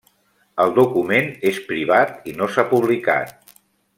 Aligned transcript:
El 0.63 0.71
document 0.77 1.29
és 1.51 1.59
privat 1.69 2.27
i 2.33 2.35
no 2.41 2.51
s'ha 2.55 2.67
publicat. 2.75 3.57